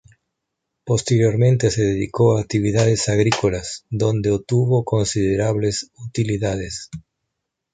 [0.83, 6.89] Posteriormente se dedicó a actividades agrícolas, donde obtuvo considerables utilidades.